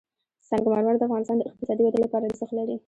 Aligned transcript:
سنگ 0.49 0.65
مرمر 0.71 0.95
د 0.97 1.03
افغانستان 1.07 1.37
د 1.37 1.43
اقتصادي 1.49 1.81
ودې 1.83 1.99
لپاره 2.05 2.27
ارزښت 2.29 2.53
لري. 2.59 2.75